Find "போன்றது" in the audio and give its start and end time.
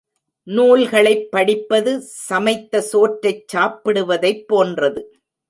4.47-5.03